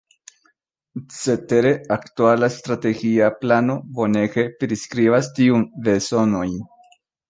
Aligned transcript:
Cetere, 1.17 1.73
aktuala 1.97 2.51
Strategia 2.57 3.29
Plano 3.45 3.79
bonege 4.01 4.49
priskribas 4.65 5.35
tiun 5.41 5.71
bezonojn. 5.89 6.63